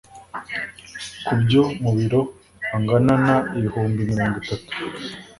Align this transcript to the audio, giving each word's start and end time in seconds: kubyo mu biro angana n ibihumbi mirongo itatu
kubyo 1.25 1.63
mu 1.83 1.91
biro 1.97 2.21
angana 2.75 3.15
n 3.53 3.53
ibihumbi 3.59 3.99
mirongo 4.11 4.35
itatu 4.41 4.69